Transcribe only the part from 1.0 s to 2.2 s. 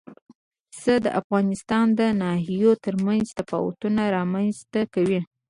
د افغانستان د